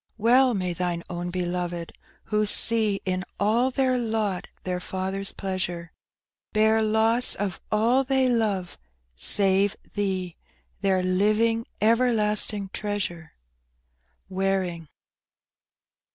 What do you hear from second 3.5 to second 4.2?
their